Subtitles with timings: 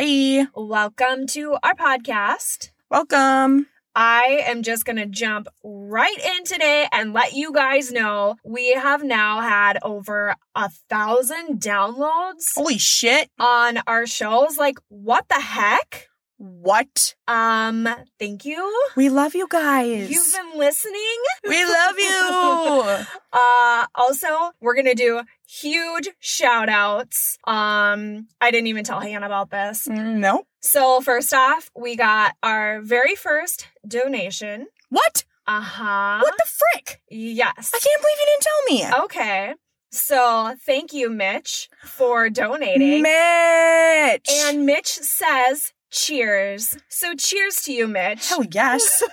[0.00, 0.46] Hi.
[0.54, 2.70] Welcome to our podcast.
[2.88, 3.66] Welcome.
[3.96, 8.74] I am just going to jump right in today and let you guys know we
[8.74, 13.28] have now had over a thousand downloads Holy shit.
[13.40, 14.56] on our shows.
[14.56, 16.07] Like, what the heck?
[16.38, 17.14] What?
[17.26, 17.88] Um,
[18.18, 18.86] thank you.
[18.96, 20.08] We love you guys.
[20.08, 21.16] You've been listening.
[21.48, 23.04] we love you.
[23.30, 24.26] Uh, also,
[24.60, 27.36] we're gonna do huge shout outs.
[27.44, 29.86] Um, I didn't even tell Hannah about this.
[29.86, 30.44] No.
[30.60, 34.68] So, first off, we got our very first donation.
[34.88, 35.24] What?
[35.46, 36.20] Uh huh.
[36.22, 37.02] What the frick?
[37.10, 37.70] Yes.
[37.74, 39.04] I can't believe you didn't tell me.
[39.04, 39.54] Okay.
[39.90, 43.02] So, thank you, Mitch, for donating.
[43.02, 44.28] Mitch.
[44.30, 46.76] and Mitch says, cheers.
[46.88, 48.28] So, cheers to you, Mitch.
[48.28, 49.02] Hell yes.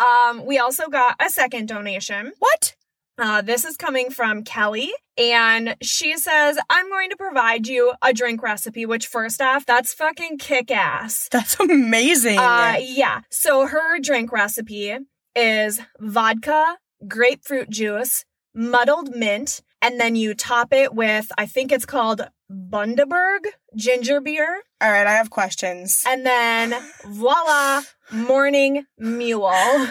[0.00, 2.32] Um, we also got a second donation.
[2.38, 2.74] what?
[3.18, 8.14] Uh, this is coming from Kelly, and she says, I'm going to provide you a
[8.14, 11.28] drink recipe, which, first off, that's fucking kick ass.
[11.30, 12.38] That's amazing.
[12.38, 13.20] Uh, yeah.
[13.28, 14.96] So, her drink recipe
[15.36, 21.86] is vodka, grapefruit juice, muddled mint, and then you top it with, I think it's
[21.86, 24.62] called Bundaberg ginger beer.
[24.80, 26.04] All right, I have questions.
[26.06, 26.74] And then
[27.06, 29.50] voila, morning mule.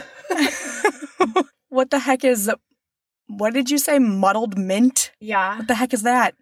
[1.70, 2.52] what the heck is
[3.28, 5.12] what did you say muddled mint?
[5.20, 5.58] Yeah.
[5.58, 6.36] What the heck is that?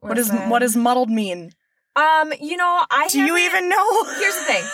[0.00, 0.48] What is listen.
[0.48, 1.52] what does muddled mean?
[1.96, 4.04] Um, you know, I Do you even know?
[4.18, 4.64] Here's the thing.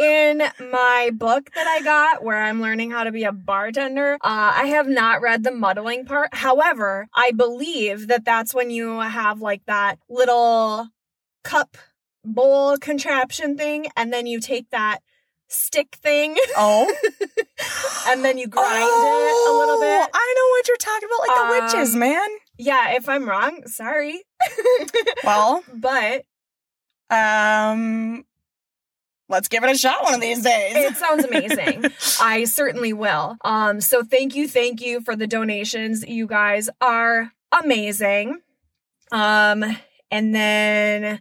[0.00, 4.52] In my book that I got, where I'm learning how to be a bartender, uh,
[4.54, 6.32] I have not read the muddling part.
[6.34, 10.88] However, I believe that that's when you have like that little
[11.44, 11.76] cup
[12.24, 15.00] bowl contraption thing, and then you take that
[15.48, 16.86] stick thing, Oh.
[18.08, 20.08] and then you grind it a little bit.
[20.14, 21.36] I know what you're talking about, like
[21.72, 22.28] the witches, Um, man.
[22.56, 24.22] Yeah, if I'm wrong, sorry.
[25.24, 26.24] Well, but
[27.10, 28.24] um,
[29.30, 30.74] let's give it a shot one of these days.
[30.76, 31.84] it sounds amazing.
[32.20, 33.36] I certainly will.
[33.44, 36.04] Um, so thank you, thank you for the donations.
[36.06, 37.32] You guys are
[37.62, 38.40] amazing.
[39.12, 39.64] Um,
[40.10, 41.20] and then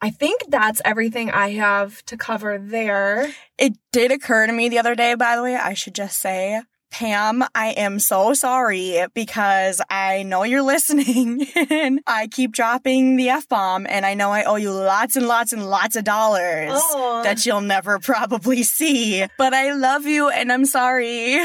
[0.00, 3.32] I think that's everything I have to cover there.
[3.58, 6.60] It did occur to me the other day, by the way, I should just say,
[6.90, 13.28] Pam, I am so sorry because I know you're listening and I keep dropping the
[13.28, 16.70] F bomb and I know I owe you lots and lots and lots of dollars.
[16.72, 21.40] Oh, That you'll never probably see, but I love you and I'm sorry.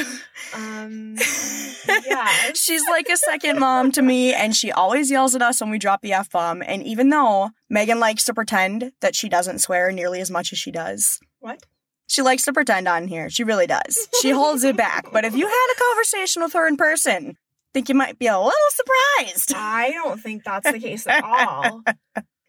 [0.53, 1.17] um,
[2.07, 2.27] yeah.
[2.53, 5.79] She's like a second mom to me, and she always yells at us when we
[5.79, 6.61] drop the F bomb.
[6.61, 10.59] And even though Megan likes to pretend that she doesn't swear nearly as much as
[10.59, 11.63] she does, What?
[12.11, 13.29] She likes to pretend on here.
[13.29, 14.07] She really does.
[14.21, 15.11] She holds it back.
[15.11, 18.27] But if you had a conversation with her in person, I think you might be
[18.27, 19.53] a little surprised.
[19.55, 21.81] I don't think that's the case at all.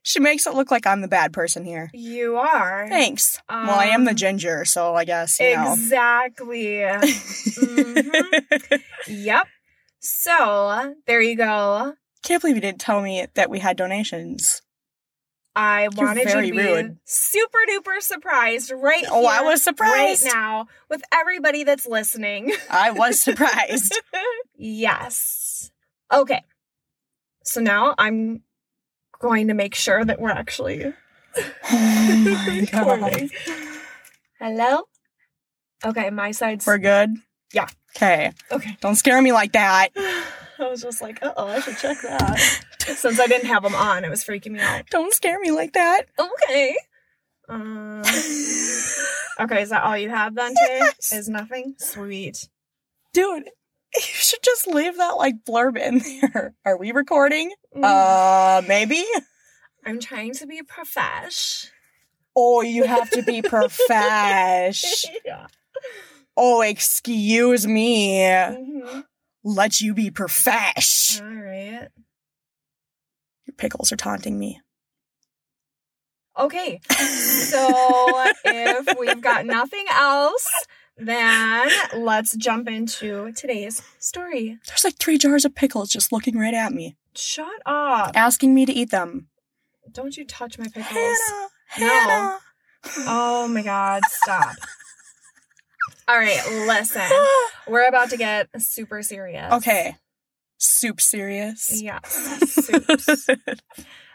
[0.05, 1.89] She makes it look like I'm the bad person here.
[1.95, 2.89] You are.
[2.89, 3.41] Thanks.
[3.49, 5.75] well, I am the Um, ginger, so I guess, you know.
[5.75, 6.79] Exactly.
[6.79, 8.83] Mhm.
[9.07, 9.47] Yep.
[10.01, 11.95] So there you go.
[12.25, 14.61] Can't believe you didn't tell me that we had donations.
[15.55, 16.97] I You're wanted you to be rude.
[17.05, 20.25] super duper surprised right Oh, I was surprised.
[20.25, 22.53] right now with everybody that's listening.
[22.71, 24.01] I was surprised.
[24.57, 25.71] yes.
[26.13, 26.43] Okay.
[27.45, 28.43] So now I'm
[29.21, 30.85] going to make sure that we're actually
[31.73, 33.31] recording.
[34.41, 34.83] Hello?
[35.85, 37.11] Okay, my side's We're good?
[37.53, 37.67] Yeah.
[37.97, 38.33] Okay.
[38.51, 38.77] okay.
[38.81, 39.89] Don't scare me like that.
[40.63, 42.39] I was just like, uh oh, I should check that.
[42.81, 44.85] Since I didn't have them on, it was freaking me out.
[44.91, 46.03] Don't scare me like that.
[46.19, 46.77] Okay.
[47.49, 48.01] Um,
[49.41, 50.79] okay, is that all you have then, Tay?
[50.79, 51.13] Yes.
[51.13, 51.75] Is nothing?
[51.79, 52.49] Sweet.
[53.13, 53.45] Dude,
[53.95, 56.55] you should just leave that like blurb in there.
[56.65, 57.53] Are we recording?
[57.77, 59.05] Mm, Uh, maybe?
[59.85, 61.67] I'm trying to be profesh.
[62.35, 65.05] Oh, you have to be profesh.
[65.25, 65.47] yeah.
[66.37, 68.19] Oh, excuse me.
[68.21, 69.05] Mhm.
[69.45, 71.21] Let you be profesh.
[71.21, 71.89] All right.
[73.47, 74.61] Your pickles are taunting me.
[76.39, 76.81] Okay.
[77.53, 80.47] So if we've got nothing else,
[80.97, 84.59] then let's jump into today's story.
[84.67, 88.13] There's like three jars of pickles just looking right at me, Shut up.
[88.15, 89.29] asking me to eat them.
[89.91, 91.19] Don't you touch my pickles.
[91.67, 91.89] Hannah, No.
[92.01, 92.39] Hannah.
[93.01, 94.55] Oh my god, stop.
[96.09, 97.03] All right, listen.
[97.67, 99.53] We're about to get super serious.
[99.53, 99.97] okay.
[100.59, 101.83] Soup serious.
[101.83, 101.99] Yeah.
[102.05, 103.29] Soups.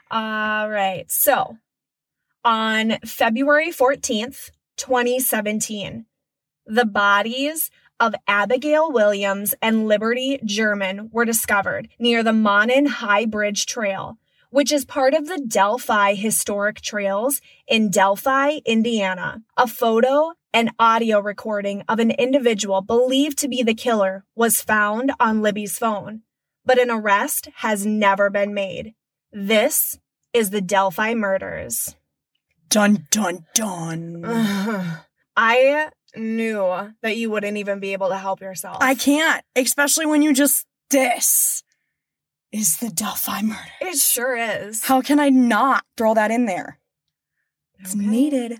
[0.09, 1.05] All right.
[1.09, 1.57] So,
[2.45, 6.05] on February 14th, 2017,
[6.65, 13.65] the bodies of Abigail Williams and Liberty German were discovered near the Monon High Bridge
[13.65, 14.17] Trail,
[14.49, 19.41] which is part of the Delphi Historic Trails in Delphi, Indiana.
[19.57, 25.11] A photo and audio recording of an individual believed to be the killer was found
[25.19, 26.23] on Libby's phone,
[26.65, 28.95] but an arrest has never been made.
[29.31, 29.99] This
[30.33, 31.95] is the Delphi murders.
[32.69, 34.23] Dun dun dun.
[35.37, 38.77] I knew that you wouldn't even be able to help yourself.
[38.81, 41.61] I can't, especially when you just this
[42.51, 43.61] is the Delphi murder.
[43.79, 44.83] It sure is.
[44.85, 46.79] How can I not throw that in there?
[47.77, 48.03] It's Okay.
[48.03, 48.59] needed.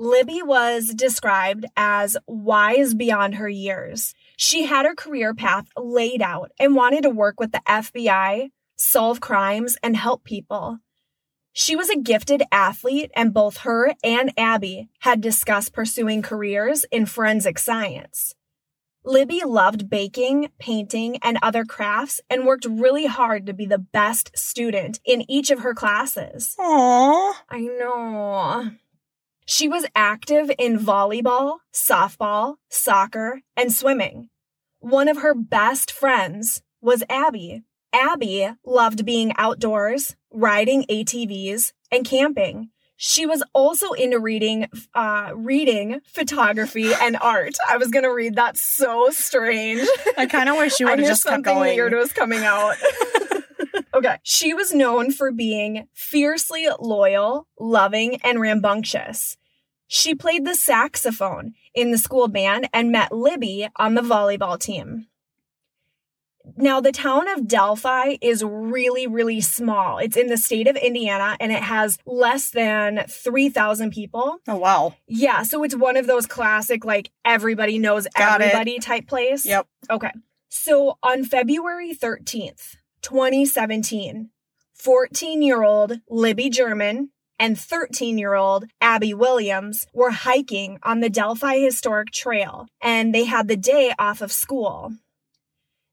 [0.00, 4.14] Libby was described as wise beyond her years.
[4.38, 9.20] She had her career path laid out and wanted to work with the FBI, solve
[9.20, 10.78] crimes, and help people.
[11.52, 17.04] She was a gifted athlete, and both her and Abby had discussed pursuing careers in
[17.04, 18.34] forensic science.
[19.04, 24.30] Libby loved baking, painting, and other crafts and worked really hard to be the best
[24.34, 26.56] student in each of her classes.
[26.58, 27.34] Aww.
[27.50, 28.70] I know.
[29.50, 34.28] She was active in volleyball, softball, soccer, and swimming.
[34.78, 37.64] One of her best friends was Abby.
[37.92, 42.70] Abby loved being outdoors, riding ATVs, and camping.
[42.96, 47.54] She was also into reading, uh, reading, photography, and art.
[47.68, 49.84] I was gonna read that so strange.
[50.16, 51.74] I kind of wish you would have just kept something going.
[51.74, 52.76] weird was coming out.
[53.94, 54.18] okay.
[54.22, 59.36] She was known for being fiercely loyal, loving, and rambunctious.
[59.92, 65.08] She played the saxophone in the school band and met Libby on the volleyball team.
[66.56, 69.98] Now, the town of Delphi is really, really small.
[69.98, 74.36] It's in the state of Indiana and it has less than 3,000 people.
[74.46, 74.94] Oh wow.
[75.08, 78.44] Yeah, so it's one of those classic, like, everybody knows Got it.
[78.44, 79.44] everybody type place.
[79.44, 79.66] Yep.
[79.90, 80.12] Okay.
[80.48, 84.30] So on February 13th, 2017,
[84.72, 87.10] 14 year old Libby German
[87.40, 93.24] and 13 year old Abby Williams were hiking on the Delphi Historic Trail and they
[93.24, 94.92] had the day off of school.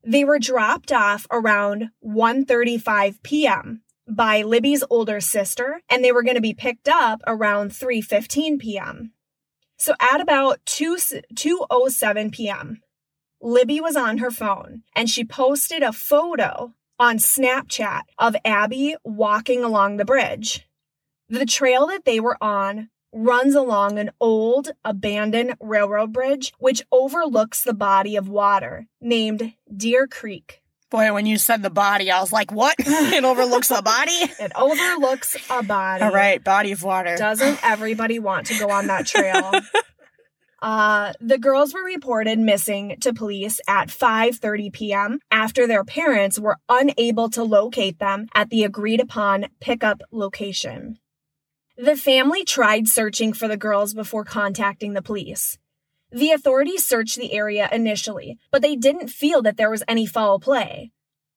[0.04, 3.82] They were dropped off around 1:35 p.m.
[4.08, 9.14] by Libby's older sister and they were going to be picked up around 3:15 p.m.
[9.78, 10.98] So at about 2
[11.34, 12.82] 2:07 p.m.
[13.42, 19.64] Libby was on her phone and she posted a photo on Snapchat of Abby walking
[19.64, 20.68] along the bridge.
[21.29, 27.63] The trail that they were on runs along an old abandoned railroad bridge which overlooks
[27.63, 30.62] the body of water named Deer Creek.
[30.89, 32.75] Boy, when you said the body, I was like, what?
[32.79, 34.12] it overlooks a body?
[34.39, 36.03] It overlooks a body.
[36.03, 37.18] All right, body of water.
[37.18, 39.51] Doesn't everybody want to go on that trail?
[40.59, 45.19] Uh, the girls were reported missing to police at 5:30 p.m.
[45.29, 50.97] after their parents were unable to locate them at the agreed upon pickup location.
[51.79, 55.59] The family tried searching for the girls before contacting the police.
[56.12, 60.39] The authorities searched the area initially, but they didn't feel that there was any foul
[60.39, 60.91] play.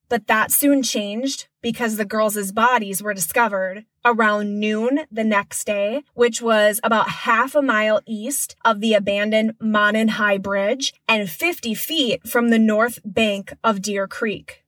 [0.08, 6.04] But that soon changed because the girls' bodies were discovered around noon the next day,
[6.14, 11.74] which was about half a mile east of the abandoned Monon High Bridge and 50
[11.74, 14.64] feet from the north bank of Deer Creek.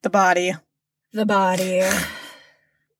[0.00, 0.54] the body.
[1.12, 1.82] The body.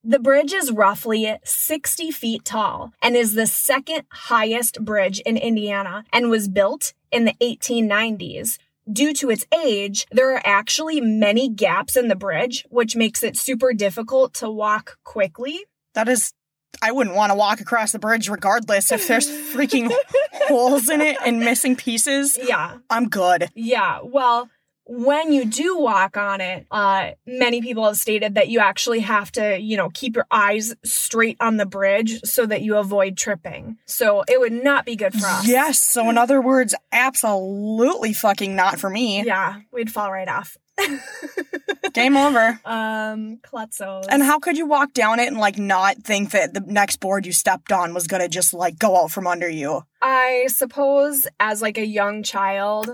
[0.09, 6.03] The bridge is roughly 60 feet tall and is the second highest bridge in Indiana
[6.11, 8.57] and was built in the 1890s.
[8.91, 13.37] Due to its age, there are actually many gaps in the bridge, which makes it
[13.37, 15.67] super difficult to walk quickly.
[15.93, 16.33] That is,
[16.81, 19.93] I wouldn't want to walk across the bridge regardless if there's freaking
[20.49, 22.39] holes in it and missing pieces.
[22.43, 23.51] Yeah, I'm good.
[23.55, 23.99] yeah.
[24.03, 24.49] Well,
[24.89, 29.31] when you do walk on it, uh, many people have stated that you actually have
[29.33, 33.77] to, you know, keep your eyes straight on the bridge so that you avoid tripping.
[33.85, 35.47] So it would not be good for us.
[35.47, 35.79] Yes.
[35.79, 39.23] So, in other words, absolutely fucking not for me.
[39.25, 40.57] Yeah, we'd fall right off.
[41.93, 42.59] Game over.
[42.65, 44.07] Um, Klutzos.
[44.09, 47.27] And how could you walk down it and like not think that the next board
[47.27, 49.83] you stepped on was gonna just like go out from under you?
[50.01, 52.91] I suppose as like a young child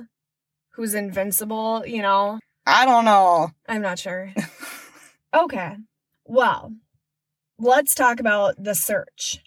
[0.75, 3.50] who's invincible, you know, I don't know.
[3.69, 4.33] I'm not sure.
[5.35, 5.76] okay.
[6.25, 6.73] Well,
[7.59, 9.40] let's talk about the search.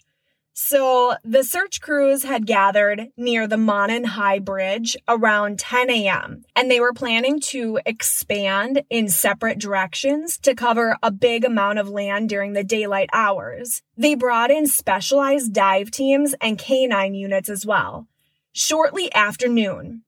[0.60, 6.68] So, the search crews had gathered near the Monon High Bridge around 10 a.m., and
[6.68, 12.28] they were planning to expand in separate directions to cover a big amount of land
[12.28, 13.82] during the daylight hours.
[13.96, 18.08] They brought in specialized dive teams and canine units as well.
[18.52, 20.02] Shortly after noon,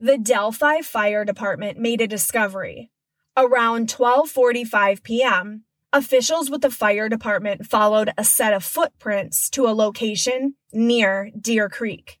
[0.00, 2.90] the Delphi Fire Department made a discovery.
[3.36, 9.74] Around 12:45 p.m., Officials with the fire department followed a set of footprints to a
[9.74, 12.20] location near Deer Creek.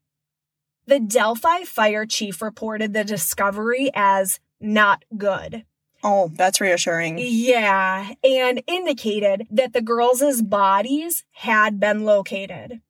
[0.86, 5.64] The Delphi fire chief reported the discovery as not good.
[6.02, 7.18] Oh, that's reassuring.
[7.20, 12.80] Yeah, and indicated that the girls' bodies had been located.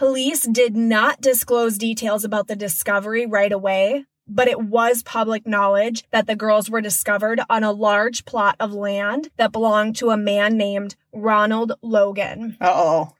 [0.00, 6.04] Police did not disclose details about the discovery right away, but it was public knowledge
[6.10, 10.16] that the girls were discovered on a large plot of land that belonged to a
[10.16, 12.56] man named Ronald Logan.
[12.62, 13.14] Uh oh.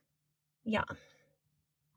[0.64, 0.84] Yeah.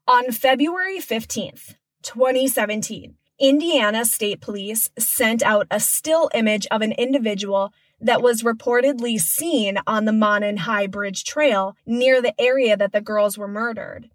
[0.06, 7.72] On February 15th, 2017, Indiana State Police sent out a still image of an individual
[8.02, 13.00] that was reportedly seen on the Monon High Bridge Trail near the area that the
[13.00, 14.10] girls were murdered.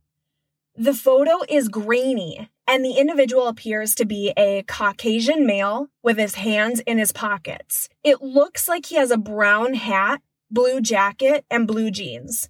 [0.79, 6.35] The photo is grainy, and the individual appears to be a Caucasian male with his
[6.35, 7.89] hands in his pockets.
[8.01, 12.47] It looks like he has a brown hat, blue jacket, and blue jeans.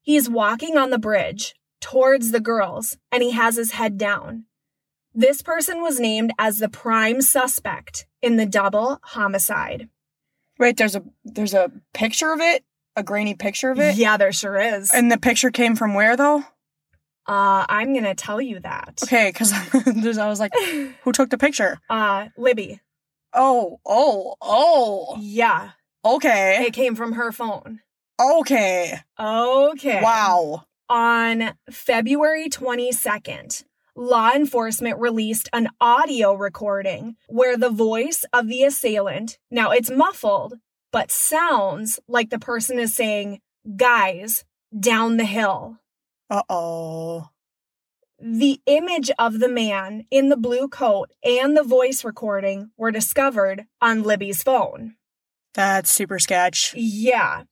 [0.00, 4.44] He's walking on the bridge towards the girls, and he has his head down.
[5.12, 9.88] This person was named as the prime suspect in the double homicide.
[10.56, 12.64] Right, there's a there's a picture of it?
[12.94, 13.96] A grainy picture of it?
[13.96, 14.92] Yeah, there sure is.
[14.94, 16.44] And the picture came from where though?
[17.28, 19.00] Uh, I'm gonna tell you that.
[19.02, 19.52] Okay, because
[20.18, 20.52] I was like,
[21.02, 21.78] who took the picture?
[21.90, 22.80] Uh, Libby.
[23.32, 25.16] Oh, oh, oh.
[25.20, 25.70] Yeah,
[26.04, 26.64] Okay.
[26.66, 27.80] it came from her phone.
[28.20, 29.00] Okay.
[29.20, 30.00] Okay.
[30.02, 30.64] Wow.
[30.88, 33.64] On February 22nd,
[33.96, 40.54] law enforcement released an audio recording where the voice of the assailant, now it's muffled,
[40.92, 43.40] but sounds like the person is saying,
[43.76, 44.44] guys,
[44.78, 45.78] down the hill.
[46.28, 47.28] Uh oh.
[48.18, 53.66] The image of the man in the blue coat and the voice recording were discovered
[53.80, 54.94] on Libby's phone.
[55.54, 56.74] That's super sketch.
[56.74, 57.42] Yeah.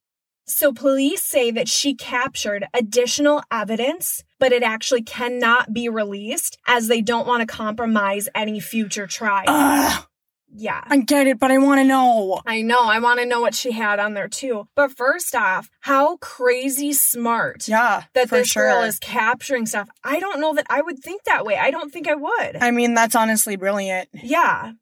[0.47, 6.88] So police say that she captured additional evidence, but it actually cannot be released as
[6.88, 9.45] they don't want to compromise any future trial.
[9.47, 10.07] Ugh,
[10.56, 10.82] yeah.
[10.87, 12.40] I get it, but I want to know.
[12.46, 12.78] I know.
[12.80, 14.68] I want to know what she had on there too.
[14.76, 18.62] But first off, how crazy smart Yeah, that this sure.
[18.70, 19.88] girl is capturing stuff.
[20.04, 21.56] I don't know that I would think that way.
[21.56, 22.56] I don't think I would.
[22.61, 24.08] I mean, that's honestly brilliant.
[24.12, 24.73] yeah.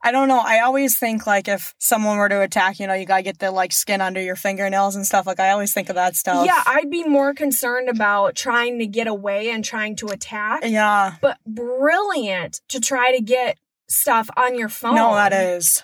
[0.00, 0.38] I don't know.
[0.38, 3.50] I always think like if someone were to attack, you know, you gotta get the
[3.50, 5.26] like skin under your fingernails and stuff.
[5.26, 6.46] Like I always think of that stuff.
[6.46, 10.62] Yeah, I'd be more concerned about trying to get away and trying to attack.
[10.64, 11.16] yeah.
[11.20, 13.58] But brilliant to try to get
[13.88, 14.94] stuff on your phone.
[14.94, 15.82] No, that is.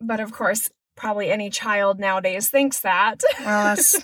[0.00, 3.22] But of course, probably any child nowadays thinks that.
[3.40, 3.96] Well, that's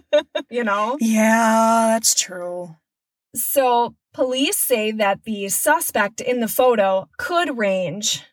[0.50, 0.96] you know?
[1.00, 2.76] yeah, that's true.
[3.34, 8.24] So, police say that the suspect in the photo could range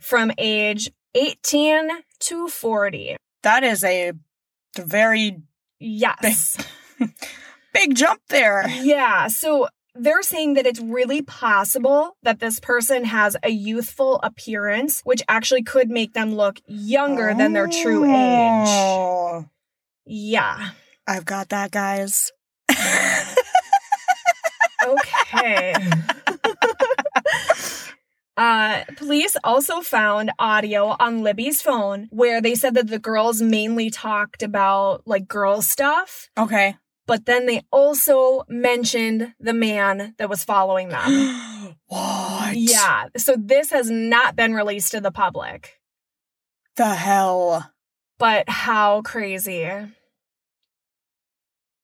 [0.00, 3.16] from age 18 to 40.
[3.42, 4.12] That is a
[4.78, 5.42] very
[5.80, 6.56] Yes.
[7.72, 8.68] big jump there.
[8.68, 9.28] yeah.
[9.28, 15.22] So, they're saying that it's really possible that this person has a youthful appearance, which
[15.28, 18.68] actually could make them look younger than their true age.
[18.68, 19.46] Oh,
[20.06, 20.70] Yeah.
[21.06, 22.30] I've got that, guys.
[24.86, 25.74] Okay.
[28.36, 33.90] Uh, police also found audio on Libby's phone where they said that the girls mainly
[33.90, 36.76] talked about like girl stuff, okay.
[37.08, 41.74] But then they also mentioned the man that was following them.
[41.86, 42.54] what?
[42.54, 43.06] yeah.
[43.16, 45.80] So this has not been released to the public.
[46.76, 47.72] The hell?
[48.18, 49.70] But how crazy.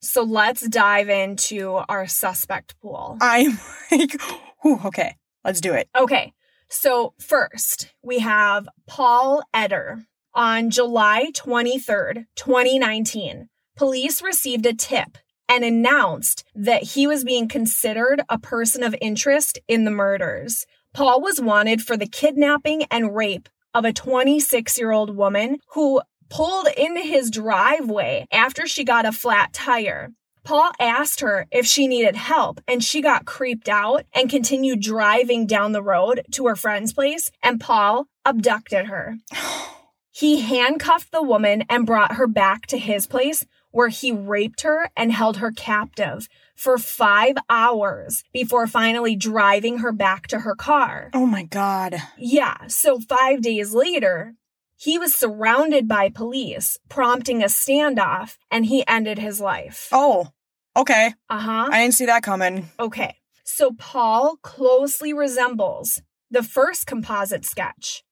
[0.03, 3.17] So let's dive into our suspect pool.
[3.23, 3.59] I'm
[3.91, 4.21] like,
[4.61, 5.89] whew, okay, let's do it.
[5.97, 6.35] Okay,
[6.69, 10.05] so first we have Paul Etter.
[10.37, 18.23] On July 23rd, 2019, police received a tip and announced that he was being considered
[18.29, 20.67] a person of interest in the murders.
[20.93, 26.01] Paul was wanted for the kidnapping and rape of a 26 year old woman who
[26.31, 30.11] pulled into his driveway after she got a flat tire.
[30.45, 35.47] Paul asked her if she needed help, and she got creeped out and continued driving
[35.47, 39.17] down the road to her friend's place, and Paul abducted her.
[40.17, 44.89] He handcuffed the woman and brought her back to his place, where he raped her
[44.97, 51.11] and held her captive for five hours before finally driving her back to her car.
[51.13, 51.97] Oh my god.
[52.17, 54.37] Yeah, so five days later,
[54.77, 59.89] he was surrounded by police, prompting a standoff, and he ended his life.
[59.91, 60.29] Oh,
[60.77, 61.15] okay.
[61.29, 61.69] Uh huh.
[61.73, 62.71] I didn't see that coming.
[62.79, 66.01] Okay, so Paul closely resembles
[66.31, 68.04] the first composite sketch.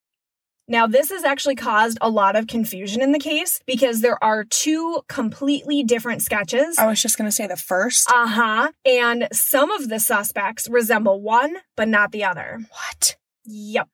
[0.69, 4.45] Now, this has actually caused a lot of confusion in the case because there are
[4.45, 6.78] two completely different sketches.
[6.78, 8.09] I was just going to say the first.
[8.11, 8.73] Uh huh.
[8.85, 12.61] And some of the suspects resemble one, but not the other.
[12.71, 13.16] what?
[13.45, 13.88] Yep.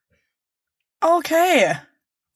[1.03, 1.73] Okay.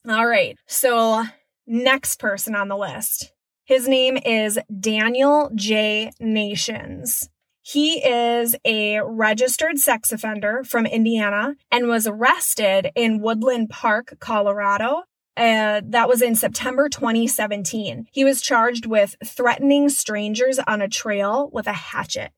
[0.09, 0.57] All right.
[0.67, 1.23] So,
[1.67, 3.31] next person on the list.
[3.65, 6.11] His name is Daniel J.
[6.19, 7.29] Nations.
[7.63, 15.03] He is a registered sex offender from Indiana and was arrested in Woodland Park, Colorado.
[15.37, 18.07] Uh, that was in September 2017.
[18.11, 22.31] He was charged with threatening strangers on a trail with a hatchet.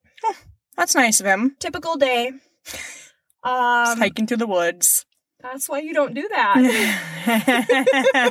[0.77, 1.55] That's nice of him.
[1.60, 2.27] Typical day.
[3.44, 5.05] Um, hiking through the woods.
[5.41, 6.55] that's why you don't do that.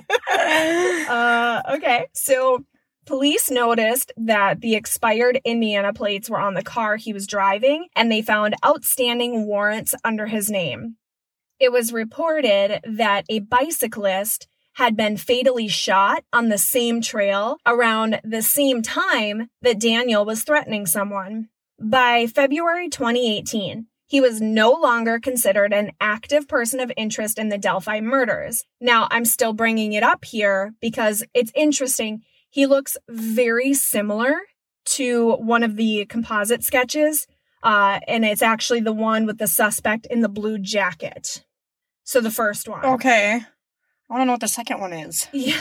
[1.08, 2.06] uh, okay.
[2.14, 2.64] So
[3.06, 8.11] police noticed that the expired Indiana plates were on the car he was driving and
[8.11, 10.96] they found outstanding warrants under his name.
[11.61, 18.20] It was reported that a bicyclist had been fatally shot on the same trail around
[18.25, 21.49] the same time that Daniel was threatening someone.
[21.80, 27.58] By February 2018, he was no longer considered an active person of interest in the
[27.58, 28.64] Delphi murders.
[28.80, 32.23] Now, I'm still bringing it up here because it's interesting.
[32.54, 34.32] He looks very similar
[34.84, 37.26] to one of the composite sketches,
[37.64, 41.44] uh, and it's actually the one with the suspect in the blue jacket.
[42.04, 42.84] So the first one.
[42.84, 43.40] okay.
[44.08, 45.26] I want to know what the second one is.
[45.32, 45.58] Yeah.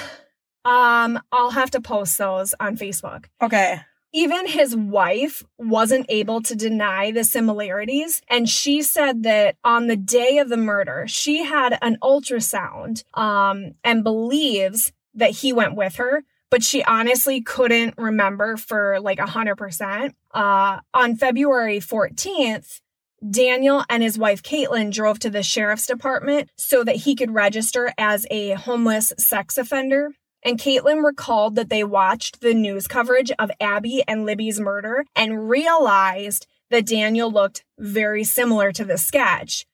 [0.65, 3.25] Um, I'll have to post those on Facebook.
[3.41, 3.81] Okay.
[4.13, 8.21] Even his wife wasn't able to deny the similarities.
[8.29, 13.73] And she said that on the day of the murder, she had an ultrasound um,
[13.83, 16.23] and believes that he went with her,
[16.53, 20.13] but she honestly couldn't remember for like 100%.
[20.35, 22.79] Uh, on February 14th,
[23.27, 27.92] Daniel and his wife Caitlin drove to the sheriff's department so that he could register
[27.98, 30.11] as a homeless sex offender.
[30.44, 35.50] And Caitlin recalled that they watched the news coverage of Abby and Libby's murder and
[35.50, 39.66] realized that Daniel looked very similar to the sketch.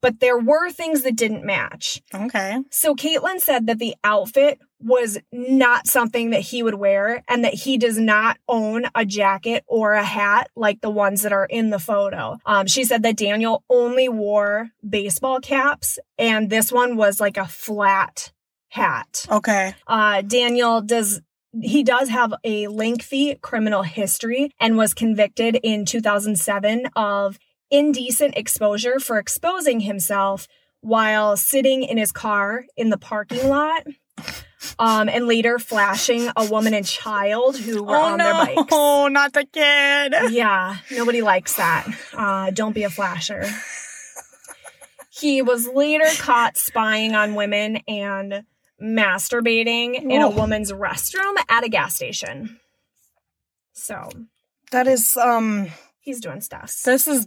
[0.00, 2.02] But there were things that didn't match.
[2.14, 2.58] Okay.
[2.70, 7.54] So Caitlin said that the outfit was not something that he would wear and that
[7.54, 11.70] he does not own a jacket or a hat like the ones that are in
[11.70, 12.38] the photo.
[12.46, 17.46] Um, she said that Daniel only wore baseball caps and this one was like a
[17.46, 18.32] flat
[18.68, 19.26] hat.
[19.30, 19.74] Okay.
[19.86, 21.20] Uh, Daniel does
[21.62, 27.38] he does have a lengthy criminal history and was convicted in 2007 of
[27.70, 30.48] indecent exposure for exposing himself
[30.80, 33.86] while sitting in his car in the parking lot.
[34.78, 38.68] Um, and later flashing a woman and child who were oh on no, their bikes.
[38.72, 40.14] Oh, not the kid.
[40.32, 41.86] Yeah, nobody likes that.
[42.12, 43.44] Uh, don't be a flasher.
[45.10, 48.44] He was later caught spying on women and
[48.82, 52.58] masturbating in a woman's restroom at a gas station.
[53.72, 54.10] So
[54.72, 55.68] That is um.
[56.00, 56.74] he's doing stuff.
[56.84, 57.26] This is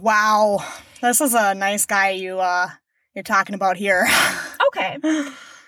[0.00, 0.64] wow.
[1.00, 2.68] This is a nice guy you uh
[3.14, 4.06] you're talking about here.
[4.68, 4.98] Okay.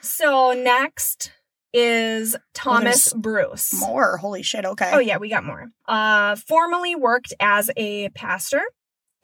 [0.02, 1.32] So next
[1.72, 3.72] is Thomas Bruce.
[3.80, 4.18] More.
[4.18, 4.66] Holy shit.
[4.66, 4.90] Okay.
[4.92, 5.70] Oh yeah, we got more.
[5.88, 8.60] Uh formerly worked as a pastor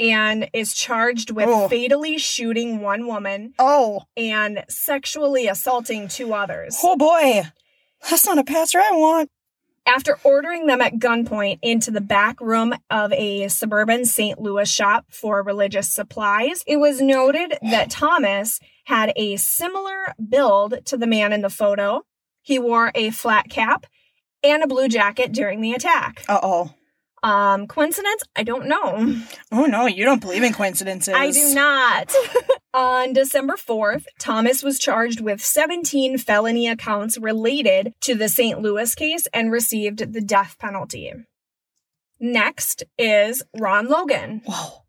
[0.00, 1.68] and is charged with Oh.
[1.68, 4.04] fatally shooting one woman Oh.
[4.16, 6.78] and sexually assaulting two others.
[6.82, 7.42] Oh boy.
[8.08, 9.30] That's not a pastor I want.
[9.86, 14.40] After ordering them at gunpoint into the back room of a suburban St.
[14.40, 20.96] Louis shop for religious supplies, it was noted that Thomas had a similar build to
[20.96, 22.02] the man in the photo.
[22.42, 23.86] He wore a flat cap
[24.42, 26.24] and a blue jacket during the attack.
[26.28, 26.74] Uh oh.
[27.22, 28.22] Um, coincidence?
[28.36, 29.16] I don't know.
[29.50, 31.14] Oh no, you don't believe in coincidences.
[31.14, 32.12] I do not.
[32.74, 38.60] On December 4th, Thomas was charged with 17 felony accounts related to the St.
[38.60, 41.12] Louis case and received the death penalty.
[42.20, 44.42] Next is Ron Logan.
[44.44, 44.82] Whoa.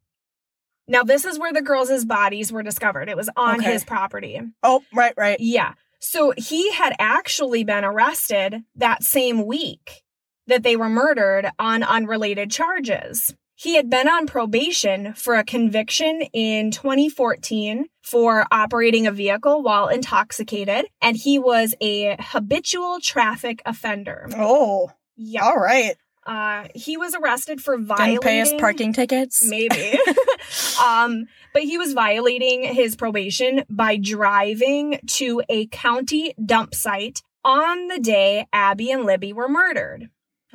[0.87, 3.09] Now, this is where the girls' bodies were discovered.
[3.09, 3.71] It was on Okay.
[3.73, 4.39] his property.
[4.63, 5.37] Oh, right, right.
[5.39, 5.73] Yeah.
[5.99, 10.03] So he had actually been arrested that same week
[10.47, 13.33] that they were murdered on unrelated charges.
[13.55, 19.87] He had been on probation for a conviction in 2014 for operating a vehicle while
[19.87, 24.27] intoxicated, and he was a habitual traffic offender.
[24.35, 25.43] Oh, Yeah.
[25.43, 25.95] all right.
[26.25, 29.47] Uh, he was arrested for violating Didn't pay his parking tickets.
[29.49, 29.97] maybe
[30.85, 37.87] um but he was violating his probation by driving to a county dump site on
[37.87, 40.09] the day abby and libby were murdered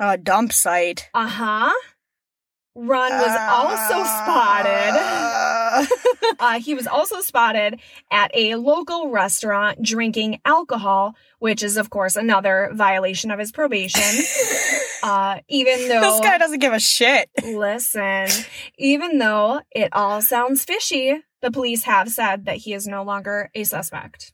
[0.09, 1.09] A dump site.
[1.13, 1.71] uh-huh
[2.75, 5.85] ron was also spotted Yeah.
[6.39, 7.79] Uh, he was also spotted
[8.11, 14.01] at a local restaurant drinking alcohol, which is, of course, another violation of his probation.
[15.03, 17.29] Uh, even though this guy doesn't give a shit.
[17.43, 18.25] Listen,
[18.77, 23.51] even though it all sounds fishy, the police have said that he is no longer
[23.53, 24.31] a suspect.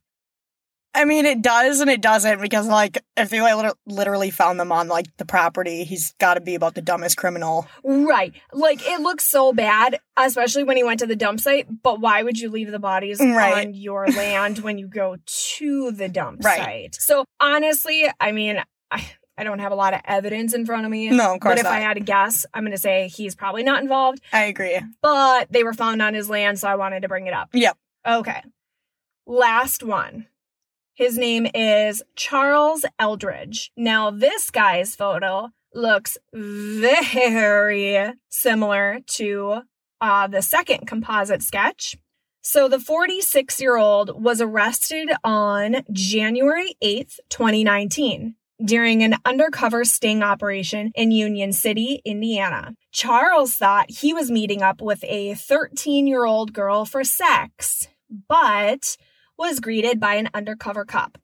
[0.95, 4.71] I mean, it does and it doesn't because, like, if they like, literally found them
[4.71, 7.67] on like the property, he's got to be about the dumbest criminal.
[7.83, 8.33] Right.
[8.51, 11.67] Like, it looks so bad, especially when he went to the dump site.
[11.83, 13.67] But why would you leave the bodies Right.
[13.67, 15.17] on your land when you go
[15.57, 16.57] to the dump Right.
[16.57, 16.95] site?
[16.95, 18.57] So, honestly, I mean,
[18.89, 21.11] I, I don't have a lot of evidence in front of me.
[21.11, 21.73] No, of course But if not.
[21.73, 24.21] I had to guess, I'm going to say he's probably not involved.
[24.33, 24.79] I agree.
[25.03, 27.49] but they were found on his land, so I wanted to bring it up.
[27.53, 27.77] Yep.
[28.07, 28.41] Okay.
[29.27, 30.25] Last one.
[30.99, 33.71] His name is Charles Eldridge.
[33.77, 39.61] Now, this guy's photo looks very similar to
[40.01, 41.95] uh, the second composite sketch.
[42.41, 48.35] So, the 46 year old was arrested on January 8th, 2019
[48.65, 52.75] during an undercover sting operation in Union City, Indiana.
[52.91, 57.87] Charles thought he was meeting up with a 13 year old girl for sex,
[58.27, 58.97] but
[59.39, 61.17] was greeted by an undercover cop.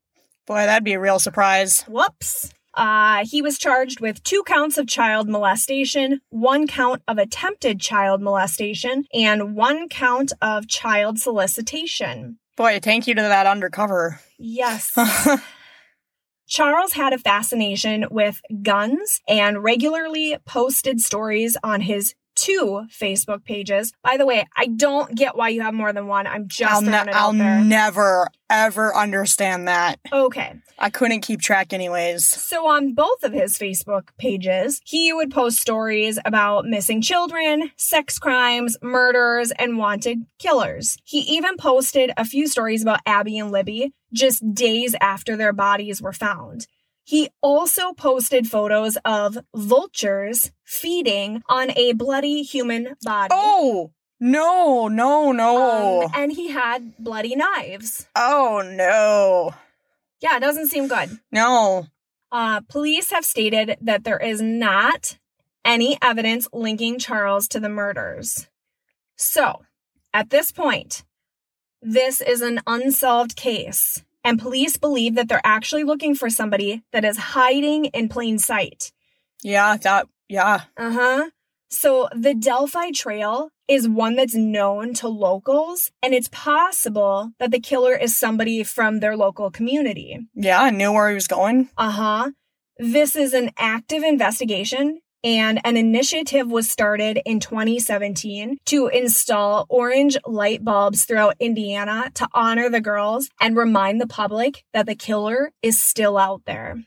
[0.47, 1.82] Boy, that'd be a real surprise.
[1.84, 2.54] Whoops.
[2.73, 8.21] Uh, he was charged with two counts of child molestation, one count of attempted child
[8.21, 12.38] molestation, and one count of child solicitation.
[12.58, 14.19] Boy, thank you to that undercover.
[14.38, 14.97] Yes.
[16.47, 23.91] Charles had a fascination with guns and regularly posted stories on his two Facebook pages.
[24.04, 26.28] By the way, I don't get why you have more than one.
[26.28, 27.63] I'm just I'll, ne- I'll out there.
[27.63, 30.00] never, ever understand that.
[30.12, 30.54] okay.
[30.78, 32.28] I couldn't keep track, anyways.
[32.28, 38.19] So on both of his Facebook pages, he would post stories about missing children, sex
[38.19, 40.98] crimes, murders, and wanted killers.
[41.06, 46.02] He even posted a few stories about Abby and Libby just days after their bodies
[46.02, 46.67] were found.
[47.05, 53.29] He also posted photos of vultures feeding on a bloody human body.
[53.31, 56.01] Oh, no, no, no.
[56.03, 58.07] Um, and he had bloody knives.
[58.15, 59.53] oh, no.
[60.19, 61.19] Yeah, it doesn't seem good.
[61.31, 61.85] No.
[62.31, 65.19] Uh, police have stated that there is not
[65.63, 68.47] any evidence linking Charles to the murders.
[69.15, 69.63] So,
[70.11, 71.03] at this point,
[71.83, 77.05] this is an unsolved case, and police believe that they're actually looking for somebody that
[77.05, 78.91] is hiding in plain sight.
[79.43, 80.63] Yeah, that, yeah.
[80.75, 81.29] Uh huh.
[81.69, 87.59] So, the Delphi Trail is one that's known to locals, and it's possible that the
[87.59, 90.19] killer is somebody from their local community.
[90.33, 91.69] Yeah, I knew where he was going.
[91.77, 92.31] Uh huh.
[92.77, 100.15] This is an active investigation, and an initiative was started in 2017 to install orange
[100.25, 105.51] light bulbs throughout Indiana to honor the girls and remind the public that the killer
[105.63, 106.77] is still out there.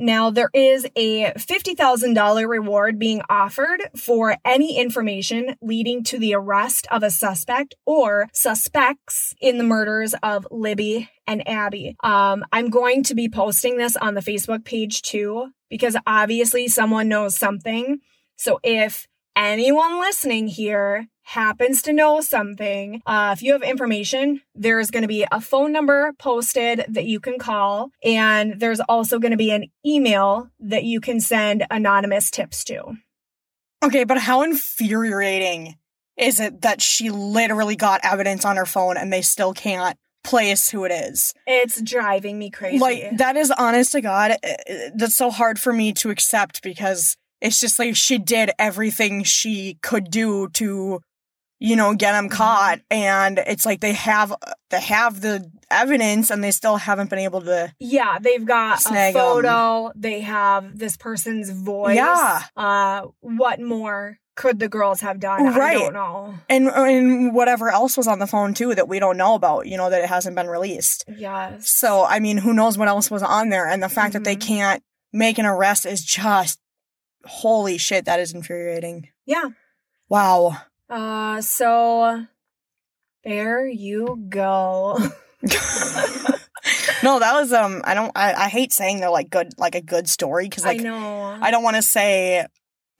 [0.00, 6.86] Now, there is a $50,000 reward being offered for any information leading to the arrest
[6.92, 11.96] of a suspect or suspects in the murders of Libby and Abby.
[12.02, 17.08] Um, I'm going to be posting this on the Facebook page too, because obviously someone
[17.08, 18.00] knows something.
[18.36, 24.90] So if anyone listening here happens to know something, uh, if you have information, there's
[24.90, 29.32] going to be a phone number posted that you can call, and there's also going
[29.32, 32.96] to be an email that you can send anonymous tips to.
[33.84, 35.76] Okay, but how infuriating
[36.16, 39.96] is it that she literally got evidence on her phone and they still can't
[40.28, 41.34] place who it is?
[41.46, 42.78] It's driving me crazy.
[42.78, 46.62] Like, that is honest to God, uh, uh, that's so hard for me to accept
[46.62, 51.00] because it's just like she did everything she could do to,
[51.60, 52.80] you know, get him caught.
[52.90, 54.34] And it's like they have,
[54.70, 57.72] they have the evidence and they still haven't been able to.
[57.78, 59.92] yeah, they've got a photo.
[59.94, 61.96] They have this person's voice.
[61.96, 62.42] Yeah.
[62.56, 65.46] Uh, what more could the girls have done?
[65.48, 65.78] I Right.
[65.78, 66.34] don't know.
[66.48, 69.76] And, and whatever else was on the phone too that we don't know about, you
[69.76, 71.04] know, that it hasn't been released.
[71.08, 71.68] Yes.
[71.68, 73.66] So, I mean, who knows what else was on there?
[73.68, 74.40] And the fact that they Mhm.
[74.46, 76.60] can't make an arrest is just,
[77.24, 79.08] holy shit, that is infuriating.
[79.26, 79.48] Yeah.
[80.08, 80.56] Wow.
[80.88, 82.24] Uh, so
[83.24, 84.98] there you go.
[87.02, 89.80] no, that was, um, I don't, I, I hate saying they're like good, like a
[89.80, 91.38] good story because I like, know.
[91.40, 92.46] I don't want to say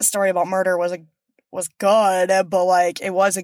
[0.01, 0.98] a story about murder was a,
[1.50, 3.42] was good, but like it was a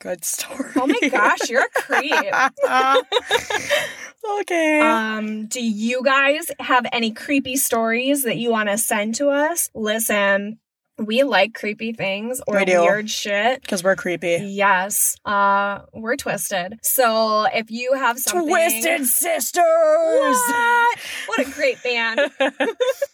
[0.00, 0.70] good story.
[0.76, 2.12] oh my gosh, you're a creep.
[4.40, 4.80] okay.
[4.80, 9.70] Um, do you guys have any creepy stories that you want to send to us?
[9.74, 10.58] Listen,
[10.98, 13.60] we like creepy things or We weird shit.
[13.60, 14.38] Because we're creepy.
[14.42, 16.78] Yes, uh, we're twisted.
[16.82, 19.64] So if you have something, Twisted Sisters!
[19.64, 20.98] What?
[21.26, 22.20] What a great band.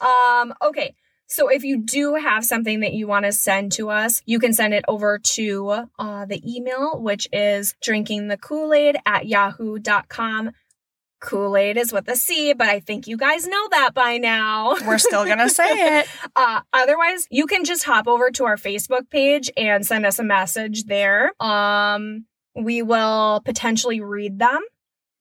[0.00, 0.94] um, okay.
[1.26, 4.52] So if you do have something that you want to send to us, you can
[4.52, 10.50] send it over to uh, the email, which is drinking the Cool Aid at yahoo.com.
[11.20, 14.76] Cool Aid is with a C, but I think you guys know that by now.
[14.86, 15.64] we're still gonna say
[16.00, 16.06] it.
[16.36, 20.24] Uh, otherwise, you can just hop over to our Facebook page and send us a
[20.24, 21.32] message there.
[21.40, 24.60] Um, we will potentially read them.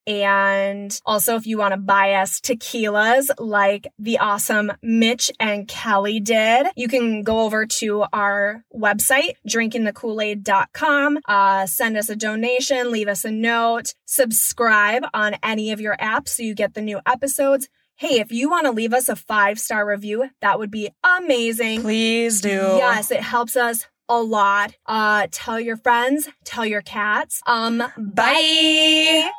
[0.06, 6.20] And also, if you want to buy us tequilas like the awesome Mitch and Kelly
[6.20, 13.08] did, you can go over to our website, drinkingthecoolaid.com, uh, send us a donation, leave
[13.08, 17.70] us a note, subscribe on any of your apps so you get the new episodes.
[17.96, 21.82] Hey, if you want to leave us a five star review, that would be amazing.
[21.82, 22.50] Please do.
[22.50, 24.76] Yes, it helps us a lot.
[24.86, 27.42] Uh, tell your friends, tell your cats.
[27.46, 29.30] Um, Bye.